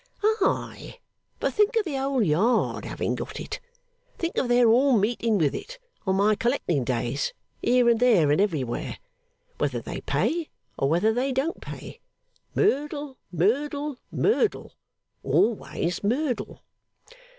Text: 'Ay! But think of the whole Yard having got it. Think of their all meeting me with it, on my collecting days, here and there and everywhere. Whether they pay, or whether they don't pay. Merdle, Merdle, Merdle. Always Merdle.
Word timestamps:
'Ay! 0.23 0.99
But 1.39 1.53
think 1.53 1.75
of 1.75 1.85
the 1.85 1.95
whole 1.95 2.23
Yard 2.23 2.85
having 2.85 3.13
got 3.13 3.39
it. 3.39 3.59
Think 4.17 4.35
of 4.39 4.47
their 4.47 4.67
all 4.67 4.97
meeting 4.97 5.37
me 5.37 5.43
with 5.45 5.53
it, 5.53 5.77
on 6.07 6.15
my 6.15 6.33
collecting 6.33 6.83
days, 6.83 7.33
here 7.61 7.87
and 7.87 7.99
there 7.99 8.31
and 8.31 8.41
everywhere. 8.41 8.97
Whether 9.59 9.79
they 9.79 10.01
pay, 10.01 10.49
or 10.75 10.89
whether 10.89 11.13
they 11.13 11.31
don't 11.31 11.61
pay. 11.61 11.99
Merdle, 12.55 13.19
Merdle, 13.31 13.99
Merdle. 14.11 14.73
Always 15.21 16.03
Merdle. 16.03 16.63